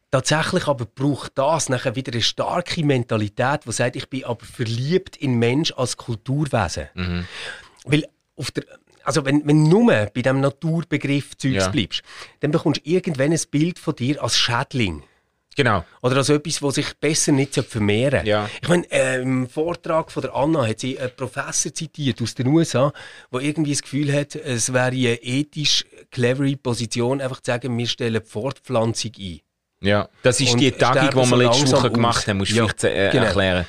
[0.10, 5.18] Tatsächlich aber braucht das nachher wieder eine starke Mentalität, die sagt, ich bin aber verliebt
[5.18, 6.90] in Mensch als Kulturwesen.
[6.96, 7.26] Mhm.
[7.86, 8.64] Weil auf der,
[9.04, 11.70] also wenn, wenn du nur bei diesem Naturbegriff Zeugs ja.
[11.70, 12.02] bleibst,
[12.39, 15.04] dann bekommst du irgendwann ein Bild von dir als Schädling.
[15.60, 15.84] Genau.
[16.02, 18.50] Oder als etwas, das sich besser nicht vermehren ja.
[18.62, 22.48] Ich meine, äh, im Vortrag von der Anna hat sie einen Professor zitiert aus den
[22.48, 22.93] USA,
[23.34, 27.88] der irgendwie das Gefühl hat, es wäre eine ethisch clevere Position, einfach zu sagen, wir
[27.88, 29.41] stellen Fortpflanzung ein.
[29.82, 32.63] Ja, das ist und die Tagung, die wir letzte Woche gemacht haben, musst du ja,
[32.63, 33.26] vielleicht äh, genau.
[33.26, 33.65] erklären.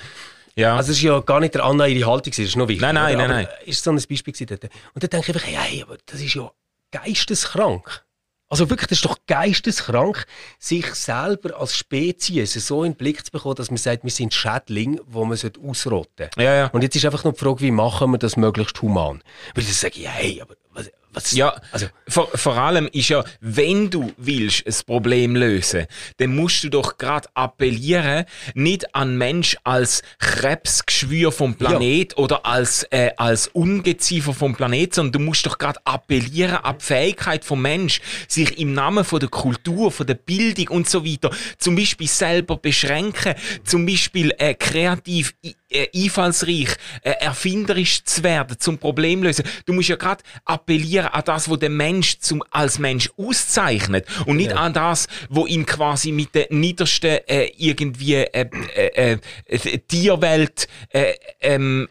[0.54, 0.76] Ja.
[0.76, 2.82] Also es ist ja gar nicht der Anna ihre Haltung, das ist noch wichtig.
[2.82, 3.48] Nein, nein, nein, nein.
[3.66, 4.62] ist so ein Beispiel dort.
[4.94, 6.52] Und dann denke ich einfach, hey, aber das ist ja
[6.92, 8.04] geisteskrank.
[8.50, 10.26] Also wirklich, das ist doch geisteskrank,
[10.58, 14.34] sich selber als Spezies so in den Blick zu bekommen, dass man sagt, wir sind
[14.34, 16.30] Schädlinge, die man ausrotten sollte.
[16.36, 16.66] Ja, ja.
[16.66, 19.22] Und jetzt ist einfach noch die Frage, wie machen wir das möglichst human?
[19.54, 23.90] Weil ich sage, hey, aber was, was, ja, also vor, vor allem ist ja, wenn
[23.90, 25.86] du willst ein Problem lösen,
[26.18, 32.18] dann musst du doch gerade appellieren, nicht an Mensch als Krebsgeschwür vom Planet ja.
[32.18, 36.84] oder als äh, als Ungeziefer vom Planet, sondern du musst doch gerade appellieren an die
[36.84, 41.30] Fähigkeit vom Mensch, sich im Namen von der Kultur, von der Bildung und so weiter,
[41.58, 45.34] zum Beispiel selber beschränken, zum Beispiel äh, kreativ
[45.70, 46.68] äh, einfallsreich,
[47.02, 49.44] äh, erfinderisch zu werden, zum Problem lösen.
[49.66, 54.36] Du musst ja gerade appellieren an das, was der Mensch zum, als Mensch auszeichnet und
[54.36, 54.56] nicht ja.
[54.56, 61.14] an das, wo ihm quasi mit der niedersten äh, irgendwie äh, äh, äh, Tierwelt äh,
[61.40, 61.88] ähm,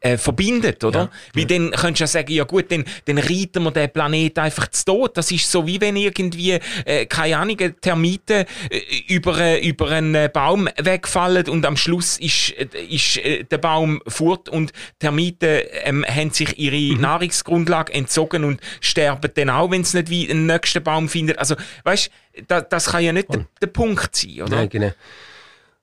[0.00, 1.00] äh, verbindet, oder?
[1.00, 1.58] Ja, Weil ja.
[1.58, 4.84] dann könntest du ja sagen, ja gut, dann, dann reiten wir den Planet einfach zu
[4.84, 5.16] Tod.
[5.16, 10.30] Das ist so, wie wenn irgendwie, äh, keine Ahnung, Termiten äh, über, äh, über einen
[10.32, 16.58] Baum wegfallen und am Schluss ist, ist der Baum fort und Termiten ähm, haben sich
[16.58, 17.00] ihre mhm.
[17.00, 21.38] Nahrungsgrundlage entzogen und sterben dann auch, wenn es nicht wie einen nächsten Baum findet.
[21.38, 22.10] Also, weißt
[22.46, 24.56] da, das kann ja nicht der, der Punkt sein, oder?
[24.56, 24.92] Nein, genau.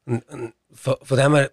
[0.06, 1.52] Und, und von, von dem her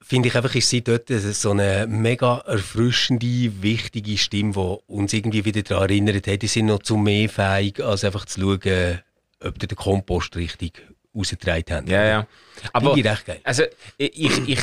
[0.00, 5.44] finde ich einfach, ist sie dort so eine mega erfrischende, wichtige Stimme, die uns irgendwie
[5.44, 9.00] wieder daran erinnert, hey, die sind noch zu mehr fähig, als einfach zu schauen,
[9.40, 10.82] ob der Kompost richtig
[11.14, 11.86] rausgetragen haben.
[11.88, 12.26] Ja, ja.
[12.72, 13.06] Aber, ich
[13.44, 13.64] also,
[13.96, 14.60] ich, ich, ich,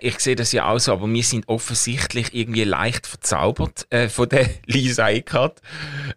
[0.00, 4.28] ich sehe das ja auch so, aber wir sind offensichtlich irgendwie leicht verzaubert äh, von
[4.28, 5.60] der Lisa Eckhardt.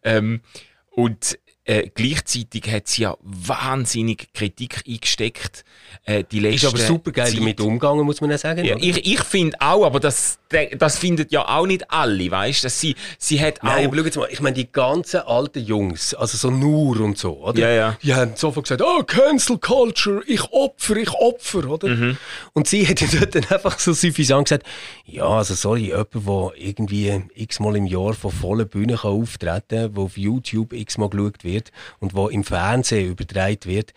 [0.03, 0.41] Ähm,
[0.89, 5.63] und äh, gleichzeitig hat sie ja wahnsinnig Kritik eingesteckt.
[6.05, 8.65] Äh, die letzte ist aber super geil damit umgegangen, muss man ja sagen.
[8.65, 10.39] Ja, ich ich finde auch, aber das,
[10.77, 12.69] das findet ja auch nicht alle, weißt du?
[12.69, 13.87] Sie, sie hat Nein, auch.
[13.89, 17.37] Aber schau jetzt mal, ich meine, die ganzen alten Jungs, also so Nur und so,
[17.37, 17.59] oder?
[17.59, 17.97] Ja, ja.
[18.01, 21.89] Die haben sofort gesagt, oh, Cancel Culture, ich opfer, ich opfer, oder?
[21.89, 22.17] Mhm.
[22.53, 24.65] Und sie hat dort dann einfach so suffisant gesagt,
[25.05, 30.01] ja, also sorry, jemand, der irgendwie x-mal im Jahr von vollen Bühnen auftreten kann, der
[30.03, 33.93] auf YouTube x-mal geschaut wird, wird und wo im Fernsehen übertragen wird,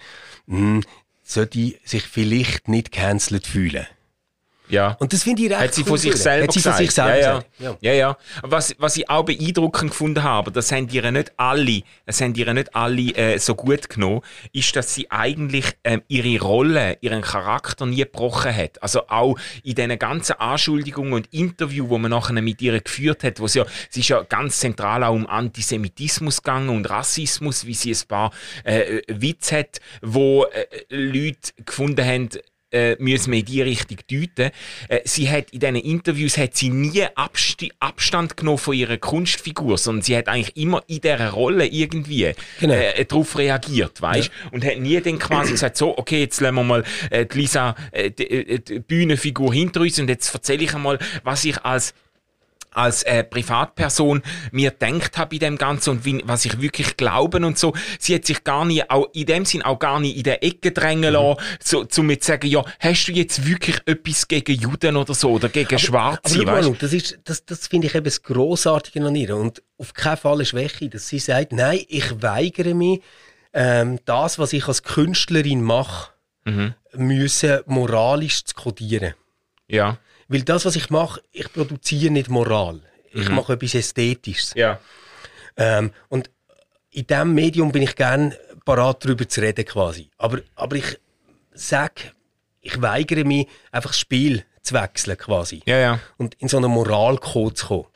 [0.46, 0.82] mh,
[1.22, 3.86] sollte sich vielleicht nicht cancelled fühlen.
[4.68, 4.96] Ja.
[4.98, 6.90] Und das finde ich recht Hat sie cool von sich selber Hat sie von sich
[6.90, 7.76] selber ja, ja.
[7.80, 7.92] Ja.
[7.92, 8.16] ja.
[8.42, 12.52] Was, was ich auch beeindruckend gefunden habe, das haben ihr nicht alle, das haben ihr
[12.54, 14.22] nicht alle äh, so gut genommen,
[14.52, 18.82] ist, dass sie eigentlich ähm, ihre Rolle, ihren Charakter nie gebrochen hat.
[18.82, 23.40] Also auch in diesen ganzen Anschuldigungen und Interviews, wo man nachher mit ihr geführt hat,
[23.40, 27.74] wo sie ja, sie ist ja ganz zentral auch um Antisemitismus gegangen und Rassismus, wie
[27.74, 28.30] sie ein paar
[28.64, 32.30] äh, Witze hat, wo äh, Leute gefunden haben,
[32.74, 34.50] äh, müssen wir in die Richtung deuten.
[34.88, 39.78] Äh, sie hat in diesen Interviews hat sie nie Absti Abstand genommen von ihrer Kunstfigur,
[39.78, 42.74] sondern sie hat eigentlich immer in dieser Rolle irgendwie Genau.
[42.74, 44.30] äh, darauf reagiert, weißt?
[44.50, 47.74] Und hat nie dann quasi gesagt, so, okay, jetzt lassen wir mal äh, die Lisa,
[47.92, 51.94] äh, die, äh, die Bühnenfigur hinter uns und jetzt erzähle ich einmal, was ich als
[52.74, 57.44] als äh, Privatperson mir denkt habe in dem Ganzen und wie, was ich wirklich glauben
[57.44, 57.72] und so.
[57.98, 60.72] Sie hat sich gar nie, auch in dem Sinn auch gar nicht in der Ecke
[60.72, 64.96] drängen lassen, so, zum jetzt zu sagen, ja, hast du jetzt wirklich etwas gegen Juden
[64.96, 67.94] oder so oder gegen Schwarze, Aber mal, weißt schau, das, ist, das, das finde ich
[67.94, 69.36] eben das Grossartige an ihr.
[69.36, 73.00] Und auf keinen Fall eine Schwäche, dass sie sagt, nein, ich weigere mich,
[73.52, 76.12] ähm, das, was ich als Künstlerin mache,
[76.46, 76.74] Mhm.
[76.94, 79.14] müssen moralisch zu kodieren.
[79.66, 79.96] Ja.
[80.34, 82.80] Weil das, was ich mache, ich produziere nicht Moral.
[83.12, 83.36] Ich Mhm.
[83.36, 84.52] mache etwas Ästhetisches.
[84.56, 84.80] Ja.
[85.56, 86.28] Ähm, und
[86.90, 90.10] in diesem Medium bin ich gern parat darüber zu reden quasi.
[90.18, 90.98] Aber, aber ich
[91.52, 92.10] sage,
[92.62, 95.62] ich weigere mich, einfach das Spiel zu wechseln quasi.
[95.66, 96.00] Ja, ja.
[96.16, 97.86] Und in so einen Moralcode zu kommen.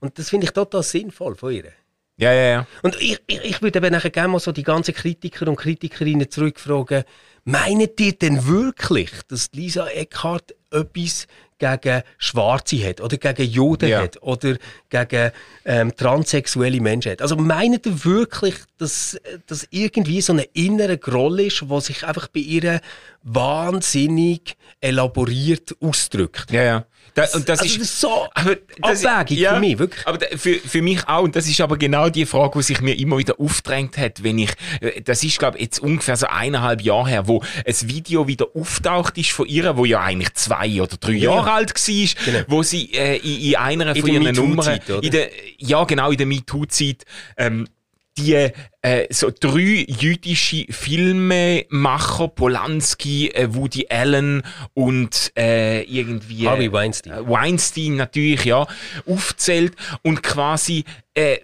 [0.00, 1.72] Und das finde ich total sinnvoll von ihr.
[2.16, 2.66] Ja, ja, ja.
[2.82, 6.30] Und ich, ich, ich würde eben nachher gerne mal so die ganzen Kritiker und Kritikerinnen
[6.30, 7.04] zurückfragen,
[7.44, 11.26] meint ihr denn wirklich, dass Lisa Eckhardt etwas
[11.62, 14.02] gegen Schwarze hat oder gegen Juden Ja.
[14.02, 14.56] hat oder
[14.90, 15.30] gegen
[15.64, 17.22] ähm, transsexuelle Menschen hat?
[17.22, 22.28] Also meint ihr wirklich, dass das irgendwie so eine innere Groll ist, die sich einfach
[22.28, 22.80] bei ihr
[23.22, 26.50] wahnsinnig elaboriert ausdrückt?
[26.50, 26.86] Ja, ja.
[27.14, 30.06] Da, und das also ist, das ist so aber das- Abwägung für mich, wirklich.
[30.06, 32.98] Aber für, für mich auch, und das ist aber genau die Frage, die sich mir
[32.98, 36.80] immer wieder aufdrängt hat, wenn ich, äh, das ist, glaube ich, jetzt ungefähr so eineinhalb
[36.80, 40.96] Jahre her, wo ein Video wieder auftaucht ist von ihr, wo ja eigentlich zwei oder
[40.96, 41.34] drei Ja.
[41.34, 45.28] Jahre alt war, wo sie äh, in, in einer In von ihren Nummern, in der,
[45.58, 47.04] ja genau, in der MeToo-Zeit,
[47.36, 47.68] ähm,
[48.16, 48.48] die
[48.82, 54.42] äh, so drei jüdische Filmemacher, Polanski, äh, Woody Allen
[54.74, 57.12] und äh, irgendwie Harvey Weinstein.
[57.12, 58.66] äh, Weinstein natürlich, ja,
[59.06, 61.40] aufzählt und quasi äh, äh,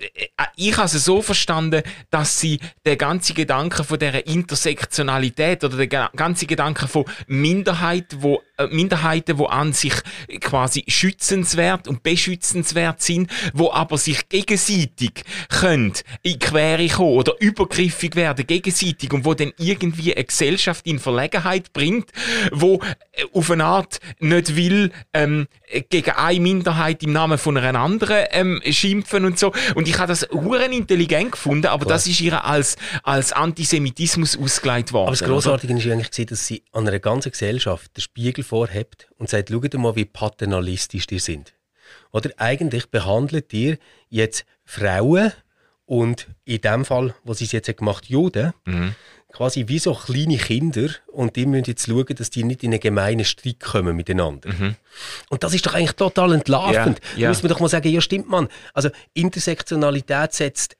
[0.56, 5.86] ich habe es so verstanden, dass sie der ganze Gedanke von der Intersektionalität oder der
[5.88, 9.92] ga- ganze Gedanke von Minderheit, wo, äh, Minderheiten, wo an sich
[10.40, 18.16] quasi schützenswert und beschützenswert sind, wo aber sich gegenseitig können in Quere kommen oder übergriffig
[18.16, 22.10] werden gegenseitig und wo dann irgendwie eine Gesellschaft in Verlegenheit bringt,
[22.52, 22.80] wo
[23.12, 25.46] äh, auf eine Art nicht will ähm,
[25.90, 29.52] gegen eine Minderheit im Namen von einer anderen ähm, schimpfen und so.
[29.74, 34.92] Und ich habe das huren intelligent gefunden, aber das ist ihr als, als Antisemitismus ausgelegt
[34.92, 35.08] worden.
[35.08, 39.28] Aber das Grossartige ist eigentlich, dass sie an einer ganzen Gesellschaft den Spiegel vorhebt und
[39.28, 41.54] sagt, schaut mal, wie paternalistisch die sind.
[42.12, 45.32] Oder eigentlich behandelt ihr jetzt Frauen
[45.88, 48.52] und in dem Fall, wo sie es jetzt gemacht Juden,
[49.32, 52.80] quasi wie so kleine Kinder und die müssen jetzt schauen, dass die nicht in einen
[52.80, 54.50] gemeinen Streit kommen miteinander.
[55.30, 57.00] Und das ist doch eigentlich total entlarvend.
[57.14, 57.22] Ja, ja.
[57.22, 58.48] Da muss man doch mal sagen, ja stimmt man.
[58.74, 60.76] Also Intersektionalität setzt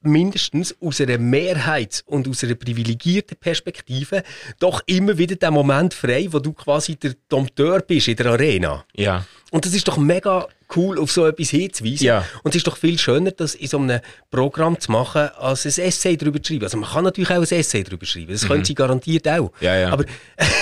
[0.00, 4.22] mindestens aus einer Mehrheits- und aus einer privilegierten Perspektive
[4.58, 8.84] doch immer wieder den Moment frei, wo du quasi der Dompteur bist in der Arena.
[8.94, 9.24] Ja.
[9.50, 12.06] Und das ist doch mega cool, auf so etwas hinzuweisen.
[12.06, 12.24] Ja.
[12.42, 15.84] Und es ist doch viel schöner, das in so einem Programm zu machen, als ein
[15.84, 16.64] Essay darüber zu schreiben.
[16.64, 19.50] Also man kann natürlich auch ein Essay darüber schreiben, das können sie garantiert auch.
[19.52, 19.66] Mhm.
[19.66, 19.90] Ja, ja.
[19.90, 20.04] Aber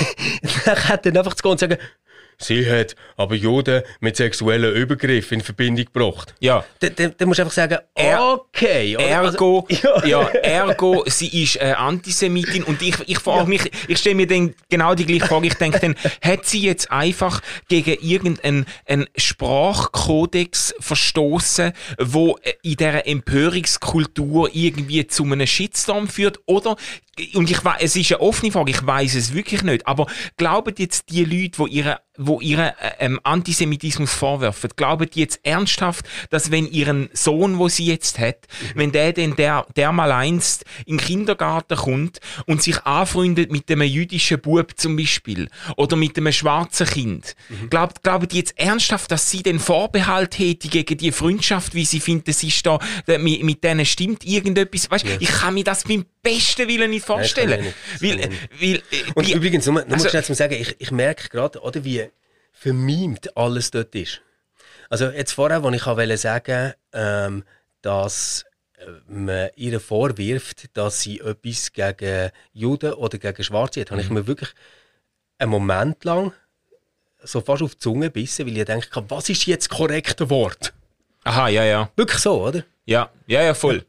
[0.65, 1.79] dann hat dann einfach zu gehen und sagen,
[2.39, 6.35] sie hat aber Juden mit sexuellen Übergriffen in Verbindung gebracht.
[6.41, 6.65] Ja.
[6.81, 8.97] Dann, dann, dann musst du einfach sagen, Er- okay.
[8.97, 9.05] oder?
[9.07, 10.23] Ergo, Also, ja.
[10.43, 14.95] ergo, sie ist äh, Antisemitin und ich, ich frage mich, ich stelle mir dann genau
[14.95, 15.47] die gleiche Frage.
[15.47, 22.77] Ich denke dann, hat sie jetzt einfach gegen irgendeinen einen Sprachkodex verstoßen, wo äh, in
[22.77, 26.41] dieser Empörungskultur irgendwie zu einem Shitstorm führt?
[26.47, 26.77] Oder
[27.35, 30.75] und ich weiß, es ist eine offene Frage, ich weiß es wirklich nicht, aber glauben
[30.77, 36.05] jetzt die Leute, die ihre, wo ihre äh, ähm, Antisemitismus vorwerfen, glauben die jetzt ernsthaft,
[36.31, 38.79] dass wenn ihren Sohn, wo sie jetzt hat, mhm.
[38.79, 43.71] wenn der denn der, der mal einst in den Kindergarten kommt und sich anfreundet mit
[43.71, 47.71] einem jüdischen Bub zum Beispiel oder mit einem schwarzen Kind, mhm.
[47.71, 52.01] glaubt, glauben die jetzt ernsthaft, dass sie den Vorbehalt hätte gegen die Freundschaft, wie sie
[52.01, 52.79] finden, es ist da,
[53.19, 55.17] mit, mit denen stimmt irgendetwas, weißt, ja.
[55.19, 57.61] ich kann mir das beim besten Willen nicht vorstellen.
[57.61, 61.29] Nein, weil, weil, äh, und übrigens, nur, nur also, schnell zu sagen, ich, ich merke
[61.29, 62.09] gerade, oder wie
[62.53, 64.23] vermimt alles dort ist.
[64.89, 67.45] Also jetzt vorher, wo ich wollte sagen, ähm,
[67.83, 68.45] dass
[68.79, 73.93] äh, man ihr vorwirft, dass sie etwas gegen Juden oder gegen Schwarze hat, mhm.
[73.93, 74.15] habe ich mhm.
[74.15, 74.51] mir wirklich
[75.39, 76.33] einen Moment lang
[77.23, 80.73] so fast auf die Zunge gebissen, weil ich denke, was ist jetzt das korrekte Wort?
[81.25, 81.91] Aha, ja, ja.
[81.97, 82.63] Wirklich so, oder?
[82.85, 83.85] Ja, ja, ja, voll.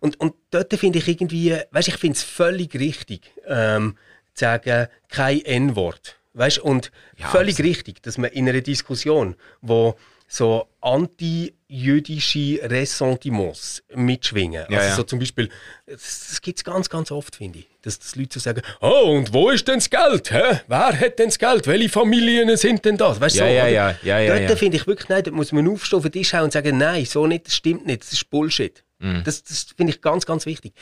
[0.00, 3.96] Und, und dort finde ich irgendwie, weißt ich finde es völlig richtig, ähm,
[4.34, 6.16] zu sagen, kein N-Wort.
[6.32, 7.64] Weißt und ja, völlig also.
[7.64, 9.96] richtig, dass man in einer Diskussion, wo
[10.32, 14.64] so anti-jüdische Ressentiments mitschwingen.
[14.70, 14.94] Ja, also ja.
[14.94, 15.48] so zum Beispiel,
[15.86, 19.16] das, das gibt es ganz, ganz oft, finde ich, dass, dass Leute so sagen, oh,
[19.16, 20.30] und wo ist denn das Geld?
[20.30, 20.60] Hä?
[20.68, 21.66] Wer hat denn das Geld?
[21.66, 23.20] Welche Familien sind denn das?
[23.20, 25.66] Weißt, ja, so, ja, ja, ja, ja, Dort finde ich wirklich, nein, da muss man
[25.66, 28.30] aufstehen, auf den Tisch hauen und sagen, nein, so nicht, das stimmt nicht, das ist
[28.30, 28.84] Bullshit.
[29.00, 29.24] Mhm.
[29.24, 30.72] Das, das finde ich ganz, ganz wichtig.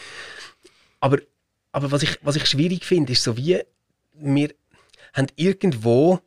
[1.00, 1.18] Aber,
[1.72, 3.60] aber was, ich, was ich schwierig finde, ist so wie,
[4.12, 4.50] wir
[5.14, 6.20] haben irgendwo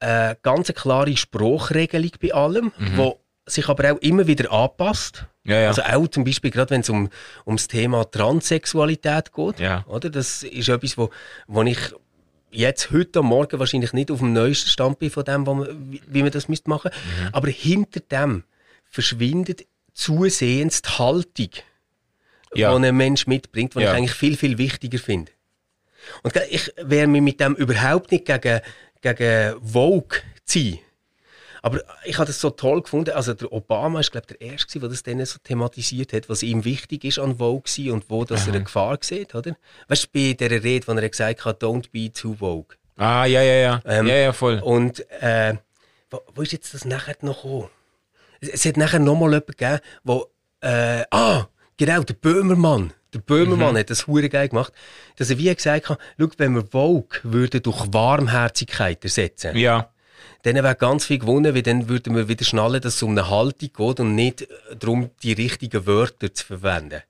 [0.00, 2.96] eine ganz klare Spruchregelung bei allem, mhm.
[2.96, 5.26] wo sich aber auch immer wieder anpasst.
[5.44, 5.68] Ja, ja.
[5.68, 7.08] Also auch zum Beispiel gerade wenn es um,
[7.46, 9.60] das Thema Transsexualität geht.
[9.60, 9.84] Ja.
[9.86, 10.10] Oder?
[10.10, 11.10] Das ist etwas, wo,
[11.46, 11.78] wo ich
[12.50, 16.02] jetzt heute am Morgen wahrscheinlich nicht auf dem neuesten Stand bin von dem, man, wie,
[16.06, 16.90] wie man das machen müsste.
[16.90, 17.28] Mhm.
[17.32, 18.44] Aber hinter dem
[18.84, 19.66] verschwindet
[19.98, 21.50] zusehends die Haltung,
[22.54, 22.76] ja.
[22.78, 23.90] die ein Mensch mitbringt, die ja.
[23.90, 25.32] ich eigentlich viel, viel wichtiger finde.
[26.22, 28.60] Und ich wäre mir mit dem überhaupt nicht gegen,
[29.02, 30.78] gegen Vogue ziehen.
[31.60, 33.10] Aber ich habe das so toll gefunden.
[33.10, 36.44] Also der Obama ist, glaube ich, der Erste, der das dann so thematisiert hat, was
[36.44, 39.56] ihm wichtig ist an Vogue und wo das er eine Gefahr sieht, oder?
[39.88, 42.76] Weißt du, bei dieser Rede, wo er gesagt hat, don't be too Vogue.
[42.96, 43.82] Ah, ja, ja, ja.
[43.84, 44.60] Ähm, ja, ja, voll.
[44.60, 45.54] Und äh,
[46.10, 47.68] wo, wo ist jetzt das nachher noch gekommen?
[48.40, 50.26] Es hat nachher nochmal jemanden gegeben, wo,
[50.60, 51.46] äh, ah,
[51.76, 52.92] genau, der Böhmermann.
[53.14, 53.78] Der Böhmermann mhm.
[53.78, 54.72] hat das hure geil gemacht,
[55.16, 59.56] dass er wie gesagt hat, schau, wenn wir Vogue würde durch Warmherzigkeit ersetzen.
[59.56, 59.90] Ja.
[60.42, 63.30] Dann wäre ganz viel gewonnen, weil dann würden wir wieder schnallen, dass es um eine
[63.30, 64.46] Haltung geht und nicht
[64.78, 67.02] darum, die richtigen Wörter zu verwenden,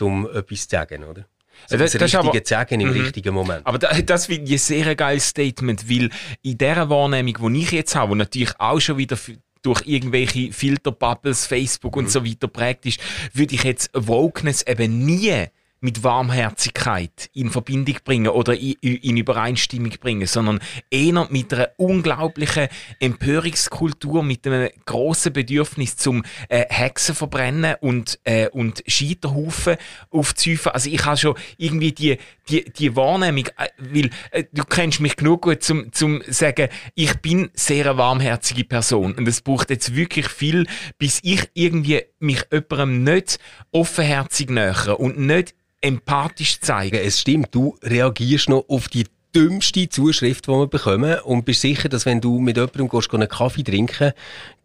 [0.00, 1.26] um etwas zu sagen, oder?
[1.68, 3.04] So das, das Richtige aber, sagen im -hmm.
[3.04, 3.66] richtigen Moment.
[3.66, 6.10] Aber das, das finde ich ein sehr geiles Statement, weil
[6.42, 9.16] in dieser Wahrnehmung, die ich jetzt habe, wo natürlich auch schon wieder
[9.62, 12.10] durch irgendwelche Filterbubbles, Facebook und mhm.
[12.10, 13.00] so weiter prägt ist,
[13.32, 15.46] würde ich jetzt Wokeness eben nie
[15.82, 22.68] mit Warmherzigkeit in Verbindung bringen oder in, in Übereinstimmung bringen, sondern eher mit einer unglaublichen
[23.00, 29.76] Empörungskultur, mit einem grossen Bedürfnis zum äh, Hexen verbrennen und, äh, und Scheiterhaufen
[30.10, 30.72] aufzuhäufen.
[30.72, 32.16] Also ich habe schon irgendwie die,
[32.48, 37.14] die, die Wahrnehmung, äh, weil äh, du kennst mich genug gut zum, zum sagen, ich
[37.18, 40.66] bin sehr eine warmherzige Person und es braucht jetzt wirklich viel,
[40.98, 43.40] bis ich irgendwie mich jemandem nicht
[43.72, 46.96] offenherzig nähere und nicht empathisch zeigen.
[46.96, 51.88] Es stimmt, du reagierst noch auf die dümmste Zuschrift, die wir bekommen und bist sicher,
[51.88, 54.12] dass wenn du mit jemandem gehst, einen Kaffee trinken,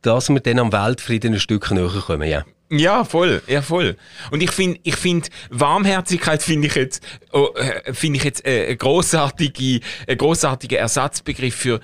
[0.01, 2.45] dass wir dann am Weltfrieden ein Stück näher kommen, ja.
[2.69, 3.95] Ja, voll, ja, voll.
[4.29, 7.01] Und ich finde, ich finde, Warmherzigkeit finde ich jetzt,
[7.31, 9.79] oh, äh, finde ich jetzt äh, großartige,
[10.17, 11.79] großartiger Ersatzbegriff für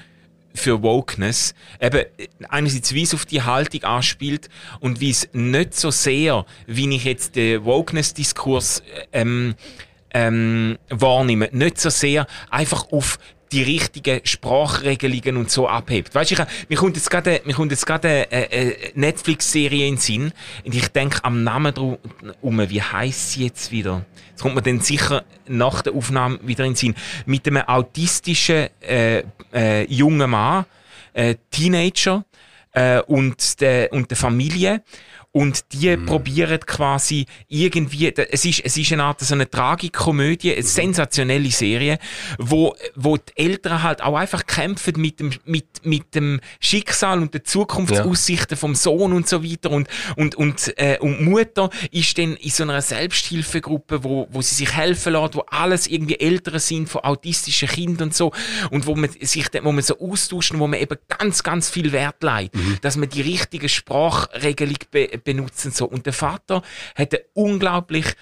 [0.54, 1.54] für Wokeness.
[1.82, 2.06] Eben
[2.50, 7.06] einerseits wie es auf die Haltung anspielt und wie es nicht so sehr, wie ich
[7.06, 9.56] jetzt den Wokeness-Diskurs ähm,
[10.14, 13.18] ähm, wahrnehme, nicht so sehr einfach auf
[13.54, 16.14] die richtigen Sprachregelungen und so abhebt.
[16.14, 20.02] Weißt du, mir kommt jetzt gerade, mir kommt jetzt gerade eine, eine Netflix-Serie in den
[20.02, 20.34] Sinn
[20.66, 21.98] und ich denke am Namen drum,
[22.42, 24.06] um, wie heißt sie jetzt wieder?
[24.34, 26.96] Das kommt mir dann sicher nach der Aufnahme wieder in den Sinn.
[27.26, 30.66] Mit einem autistischen äh, äh, jungen Mann,
[31.14, 32.26] äh, Teenager
[32.72, 34.82] äh, und der und der Familie
[35.34, 36.06] und die mhm.
[36.06, 40.66] probieren quasi irgendwie, es ist, es ist eine Art so eine Tragikomödie, eine mhm.
[40.68, 41.98] sensationelle Serie,
[42.38, 47.34] wo, wo die Eltern halt auch einfach kämpfen mit dem, mit, mit dem Schicksal und
[47.34, 48.60] den Zukunftsaussichten ja.
[48.60, 52.62] vom Sohn und so weiter und, und, und, äh, und Mutter ist dann in so
[52.62, 57.70] einer Selbsthilfegruppe, wo, wo sie sich helfen lässt, wo alles irgendwie Eltern sind von autistischen
[57.70, 58.32] Kindern und so
[58.70, 61.92] und wo man sich, wo man so austauscht und wo man eben ganz, ganz viel
[61.92, 62.78] Wert legt, mhm.
[62.82, 65.72] dass man die richtige Sprachregelung be benutzen.
[65.72, 65.86] So.
[65.86, 66.62] Und der Vater
[66.96, 68.16] hat eine unglaublich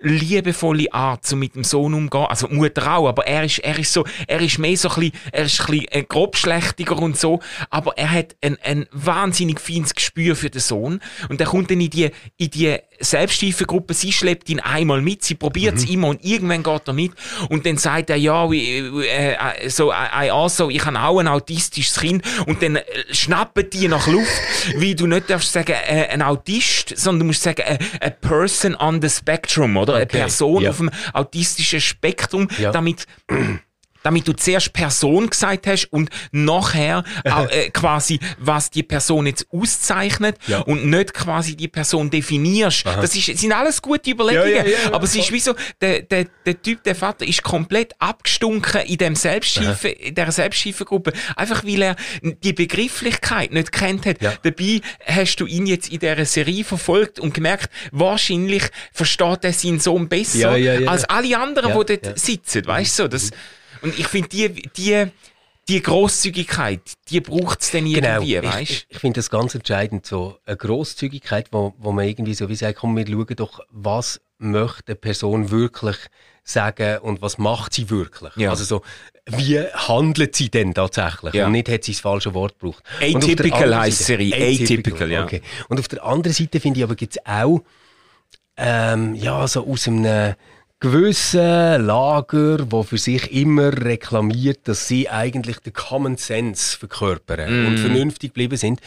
[0.00, 2.26] liebevolle Art, so mit dem Sohn umgehen.
[2.28, 5.12] Also Mutter auch, aber er ist, er ist so, er ist mehr so ein bisschen,
[5.32, 7.40] er ist ein äh, grobschlächtiger und so,
[7.70, 11.80] aber er hat ein, ein wahnsinnig feines Gespür für den Sohn und er kommt dann
[11.80, 15.92] in die, in die Selbsthilfegruppe, sie schleppt ihn einmal mit, sie probiert es mhm.
[15.92, 17.12] immer und irgendwann geht er mit
[17.48, 21.28] und dann sagt er, ja, äh, äh, so, I, I also, ich habe auch ein
[21.28, 24.30] autistisches Kind und dann äh, schnappen die nach Luft,
[24.76, 28.74] wie du nicht darfst sagen, äh, ein Autist, sondern du musst sagen, äh, a person
[28.76, 29.94] on the spectrum, oder?
[29.94, 30.02] Okay.
[30.02, 30.70] Eine Person ja.
[30.70, 32.70] auf dem autistischen Spektrum, ja.
[32.72, 33.06] damit
[34.06, 37.02] damit du zuerst Person gesagt hast und nachher
[37.50, 40.60] äh, quasi, was die Person jetzt auszeichnet ja.
[40.60, 42.86] und nicht quasi die Person definierst.
[42.86, 43.00] Aha.
[43.00, 44.54] Das ist, sind alles gute Überlegungen.
[44.54, 47.94] Ja, ja, aber es ist wie so, der, der, der Typ, der Vater ist komplett
[47.98, 51.12] abgestunken in dem Selbsthilfe, in der Selbsthilfegruppe.
[51.34, 54.18] Einfach weil er die Begrifflichkeit nicht kennt hat.
[54.22, 59.80] Dabei hast du ihn jetzt in dieser Serie verfolgt und gemerkt, wahrscheinlich versteht er seinen
[59.80, 60.52] Sohn besser
[60.86, 62.64] als alle anderen, die dort sitzen.
[62.64, 63.32] Weißt du, das,
[63.82, 65.06] und ich finde, die, die,
[65.68, 68.48] die Grosszügigkeit, die braucht es dann irgendwie, genau.
[68.48, 72.48] weißt Ich, ich finde das ganz entscheidend, so eine Grosszügigkeit, wo, wo man irgendwie so
[72.48, 75.96] wie sagt, komm, wir schauen doch, was möchte eine Person wirklich
[76.44, 78.36] sagen und was macht sie wirklich.
[78.36, 78.50] Ja.
[78.50, 78.82] Also so,
[79.26, 81.34] wie handelt sie denn tatsächlich?
[81.34, 81.46] Ja.
[81.46, 82.84] Und nicht hat sie das falsche Wort gebraucht.
[83.00, 84.34] Atypical heisst Serie.
[84.34, 85.24] Atypical, ja.
[85.24, 85.42] Okay.
[85.68, 87.62] Und auf der anderen Seite finde ich aber gibt es auch,
[88.56, 90.34] ähm, ja, so aus einem
[90.92, 97.66] gewissen Lager, wo für sich immer reklamiert, dass sie eigentlich den Common Sense verkörpern mm.
[97.66, 98.80] und vernünftig geblieben sind,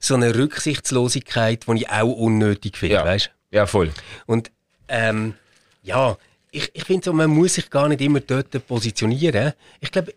[0.00, 3.04] so eine Rücksichtslosigkeit, die ich auch unnötig finde, ja.
[3.04, 3.30] weißt?
[3.50, 3.90] Ja, voll.
[4.24, 4.50] Und
[4.88, 5.34] ähm,
[5.82, 6.16] ja,
[6.50, 9.52] ich, ich finde so, man muss sich gar nicht immer dort positionieren.
[9.80, 10.14] Ich glaube,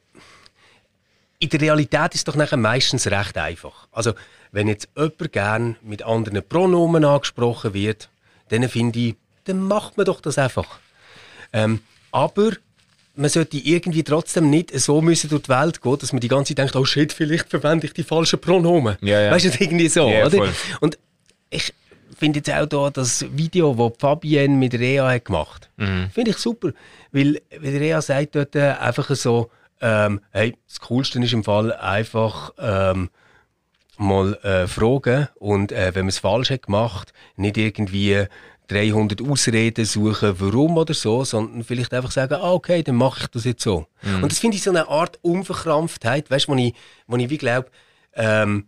[1.39, 3.89] in der Realität ist es doch nachher meistens recht einfach.
[3.91, 4.13] Also,
[4.53, 8.09] wenn jetzt jemand gern mit anderen Pronomen angesprochen wird,
[8.47, 10.79] dann finde ich, dann macht man doch das einfach.
[11.55, 11.79] Ähm,
[12.11, 12.51] aber
[13.15, 16.49] man sollte irgendwie trotzdem nicht so müssen durch die Welt gehen, dass man die ganze
[16.53, 18.97] Zeit denkt, oh shit, vielleicht verwende ich die falschen Pronomen.
[19.01, 19.31] Ja, ja.
[19.31, 20.37] Weißt du, irgendwie so, ja, oder?
[20.37, 20.53] Voll.
[20.81, 20.97] Und
[21.49, 21.73] ich
[22.17, 26.09] finde jetzt auch da das Video, das Fabienne mit Rea hat gemacht mhm.
[26.11, 26.71] finde ich super,
[27.11, 29.49] weil, weil Rea sagt dort einfach so,
[29.81, 33.09] ähm, hey, das Coolste ist im Fall einfach ähm,
[33.97, 38.25] mal äh, fragen und äh, wenn man es falsch hat gemacht, nicht irgendwie
[38.67, 43.27] 300 Ausreden suchen, warum oder so, sondern vielleicht einfach sagen, ah, okay, dann mache ich
[43.27, 43.87] das jetzt so.
[44.01, 44.23] Mhm.
[44.23, 46.73] Und das finde ich so eine Art Unverkrampftheit, weißt du, wo ich,
[47.07, 47.69] wo ich wie glaube,
[48.13, 48.65] ähm,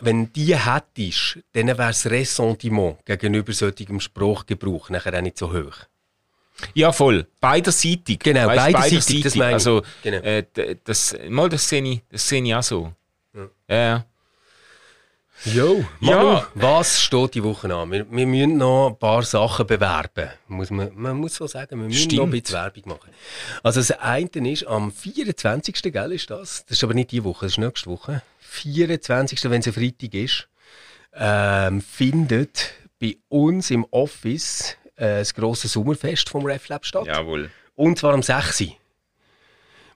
[0.00, 5.74] wenn die hättest, dann wäre das Ressentiment gegenüber solchem Sprachgebrauch nachher auch nicht so hoch.
[6.74, 7.26] Ja, voll.
[7.40, 8.18] Beiderseitig.
[8.18, 9.54] Genau, weißt, beiderseitig, beiderseitig, das meine ich.
[9.54, 10.18] Also, genau.
[10.18, 12.92] äh, das, mal, das sehe ich, das sehe ich auch so.
[13.68, 13.74] Ja.
[13.74, 14.04] ja.
[15.44, 16.46] Jo, ja.
[16.54, 17.92] was steht die Woche an?
[17.92, 20.30] Wir, wir müssen noch ein paar Sachen bewerben.
[20.48, 22.14] Muss man, man muss so sagen, wir müssen Stimmt.
[22.14, 23.10] noch ein bisschen Werbung machen.
[23.62, 25.92] Also das eine ist, am 24.
[25.92, 26.64] Gell, ist das?
[26.66, 28.22] Das ist aber nicht die Woche, das ist nächste Woche.
[28.40, 29.44] 24.
[29.44, 30.48] wenn es ein Freitag ist,
[31.14, 37.06] ähm, findet bei uns im Office äh, das grosse Sommerfest vom RefLab statt.
[37.06, 37.50] Jawohl.
[37.76, 38.64] Und zwar am 6.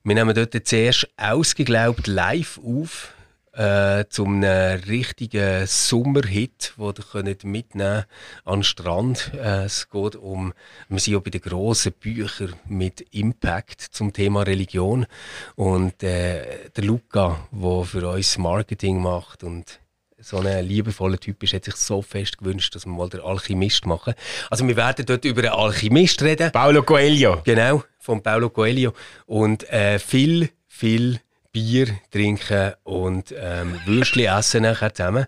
[0.05, 3.13] Wir nehmen dort zuerst ausgeglaubt live auf
[3.53, 8.05] äh, zum einem richtigen Sommerhit, den ihr könnt mitnehmen
[8.45, 9.33] an den Strand.
[9.35, 10.53] Äh, es geht um,
[10.89, 15.07] wir sind ja bei den grossen Büchern mit Impact zum Thema Religion
[15.55, 19.81] und äh, der Luca, der für uns Marketing macht und
[20.19, 23.87] so ein liebevoller Typ ist, hat sich so fest gewünscht, dass wir mal den Alchemist
[23.87, 24.15] machen.
[24.51, 26.53] Also wir werden dort über einen Alchemist reden.
[26.53, 27.43] Paulo Coelho.
[27.45, 28.93] Genau, von Paulo Coelho.
[29.27, 31.21] Und äh, viel, viel
[31.53, 35.27] Bier trinken und ähm, Würstchen essen nachher zusammen.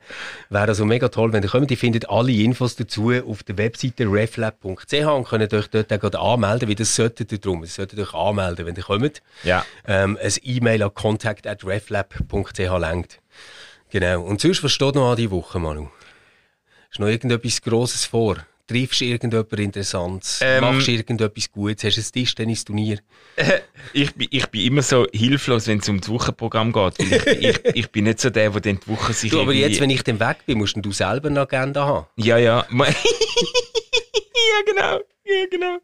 [0.48, 1.70] Wäre also mega toll, wenn ihr kommt.
[1.70, 6.68] Ihr findet alle Infos dazu auf der Webseite reflab.ch und könnt euch dort auch anmelden,
[6.68, 7.62] wie das solltet ihr drum.
[7.62, 9.22] Ihr solltet euch anmelden, wenn ihr kommt.
[9.42, 9.66] Ja.
[9.86, 13.20] Ähm, ein E-Mail an contact@reflab.ch lenkt.
[13.90, 14.22] Genau.
[14.22, 15.88] Und sonst, was steht noch an die Woche, Manu?
[16.90, 18.38] Ist noch irgendetwas Grosses vor?
[18.66, 22.98] Triffst du irgendjemand Interessantes, ähm, machst du irgendetwas Gutes, hast du ein Tischtennis-Turnier?
[23.36, 23.60] Äh,
[23.92, 26.94] ich, bin, ich bin immer so hilflos, wenn es um das Wochenprogramm geht.
[26.98, 29.80] Ich, ich, ich, bin nicht so der, der dann die Woche sich du, Aber jetzt,
[29.80, 32.06] wenn ich dann weg bin, musst du selber eine Agenda haben.
[32.16, 32.66] Ja, ja.
[32.72, 32.94] ja,
[34.66, 35.00] genau.
[35.26, 35.78] Ja, genau.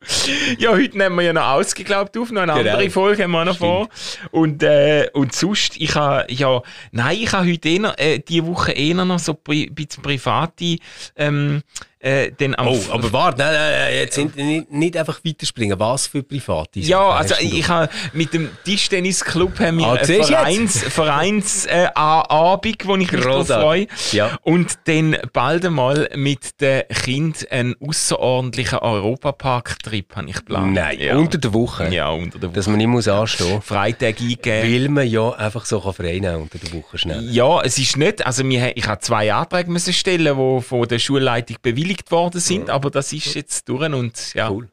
[0.59, 2.73] Ja, heute nehmen wir ja noch ausgeglaubt auf, noch eine genau.
[2.73, 3.71] andere Folge haben wir noch Stimmt.
[3.71, 3.88] vor.
[4.33, 6.61] Und, äh, und sonst, ich habe, ja,
[6.93, 10.77] nein, ich habe heute eher, äh, diese Woche eher noch so pri bisschen private,
[11.16, 11.62] ähm,
[12.00, 15.78] äh, dann am Oh, aber warte, nein, nein, nein, jetzt sind nicht, nicht einfach weiterspringen.
[15.78, 20.82] Was für private Ja, also ich, habe mit dem Tischtennisclub haben wir Ah, einen Vereins,
[20.82, 23.86] Vereins äh, Abend, wo ich mich drauf freue.
[24.12, 24.38] Ja.
[24.42, 30.72] Und dann bald einmal mit den Kind einen außerordentlichen Europapark-Trip habe ich geplant.
[30.72, 31.16] Nein, ja.
[31.16, 31.92] unter der Woche.
[31.92, 32.57] Ja, unter der Woche.
[32.57, 34.72] Dass man nicht muss anstehen Freitag eingeben.
[34.72, 37.28] Weil man ja einfach so kann frei nehmen unter der Woche schnell.
[37.30, 40.98] Ja, es ist nicht, also wir, ich habe zwei Anträge müssen stellen, die von der
[40.98, 44.51] Schulleitung bewilligt worden sind, aber das ist jetzt durch und ja.
[44.51, 44.68] Cool.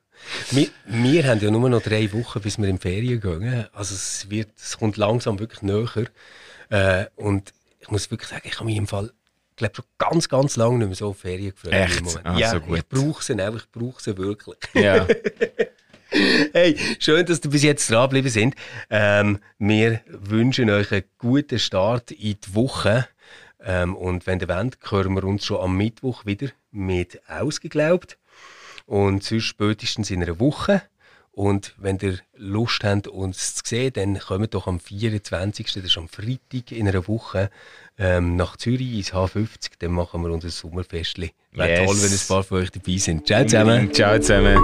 [0.52, 3.68] Wir, wir haben ja nur noch drei Wochen, bis wir in die Ferien gehen.
[3.72, 6.08] Also es, wird, es kommt langsam wirklich näher.
[6.70, 9.12] Äh, und ich muss wirklich sagen, ich habe mich im Fall,
[9.52, 11.74] ich glaube schon ganz, ganz lange nicht mehr so auf Ferien gefreut.
[11.74, 12.00] Echt?
[12.00, 12.26] im Moment.
[12.26, 12.78] Ah, ja, so gut.
[12.80, 14.58] ich brauche sie auch, ich brauche sie wirklich.
[14.74, 15.08] ja.
[16.54, 18.56] Hey, schön, dass ihr bis jetzt dranbleiben sind.
[18.90, 23.08] Ähm, wir wünschen euch einen guten Start in die Woche.
[23.64, 28.18] Ähm, und wenn ihr wollt, hören wir uns schon am Mittwoch wieder mit «Ausgeglaubt».
[28.86, 30.82] Und sonst spätestens in einer Woche.
[31.32, 35.72] Und wenn ihr Lust habt, uns zu sehen, dann kommt doch am 24.
[35.74, 37.52] Das ist am Freitag in einer Woche
[38.00, 39.72] ähm, nach Zürich ins H50.
[39.80, 41.34] Dann machen wir unser Sommerfestli.
[41.52, 41.86] Wäre Yes.
[41.86, 43.28] toll, wenn ein paar von euch dabei sind.
[43.28, 43.94] Ciao zusammen.
[43.94, 44.58] Ciao zusammen.